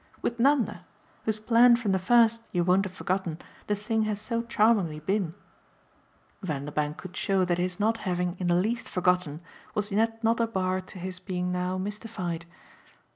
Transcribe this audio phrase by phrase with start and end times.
[0.23, 0.83] "With Nanda
[1.25, 5.35] whose plan from the first, you won't have forgotten, the thing has so charmingly been."
[6.41, 9.41] Vanderbank could show that his not having in the least forgotten
[9.75, 12.47] was yet not a bar to his being now mystified.